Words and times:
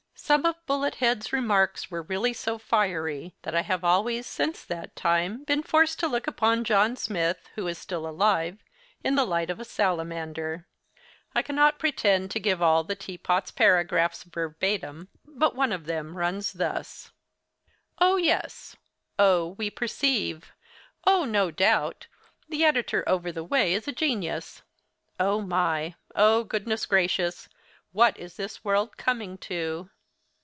Some 0.13 0.45
of 0.45 0.65
Bullet 0.65 0.95
head's 0.95 1.33
remarks 1.33 1.91
were 1.91 2.03
really 2.03 2.31
so 2.31 2.57
fiery 2.57 3.35
that 3.41 3.53
I 3.53 3.63
have 3.63 3.83
always, 3.83 4.25
since 4.25 4.63
that 4.63 4.95
time, 4.95 5.43
been 5.43 5.61
forced 5.61 5.99
to 5.99 6.07
look 6.07 6.25
upon 6.25 6.63
John 6.63 6.95
Smith, 6.95 7.49
who 7.55 7.67
is 7.67 7.77
still 7.77 8.07
alive, 8.07 8.63
in 9.03 9.15
the 9.15 9.25
light 9.25 9.49
of 9.49 9.59
a 9.59 9.65
salamander. 9.65 10.67
I 11.35 11.41
cannot 11.41 11.79
pretend 11.79 12.31
to 12.31 12.39
give 12.39 12.61
all 12.61 12.85
the 12.85 12.95
'Tea 12.95 13.17
Pot's' 13.17 13.51
paragraphs 13.51 14.23
verbatim, 14.23 15.09
but 15.25 15.53
one 15.55 15.73
of 15.73 15.85
them 15.85 16.15
runs 16.17 16.53
thus: 16.53 17.11
'Oh, 17.99 18.15
yes!—Oh, 18.15 19.55
we 19.57 19.69
perceive! 19.69 20.53
Oh, 21.05 21.25
no 21.25 21.49
doubt! 21.51 22.07
The 22.47 22.63
editor 22.63 23.03
over 23.09 23.33
the 23.33 23.43
way 23.43 23.73
is 23.73 23.85
a 23.85 23.91
genius—O, 23.91 25.41
my! 25.41 25.95
Oh, 26.15 26.45
goodness, 26.45 26.85
gracious!—what 26.85 28.17
is 28.17 28.37
this 28.37 28.63
world 28.63 28.95
coming 28.95 29.37
to? 29.39 29.89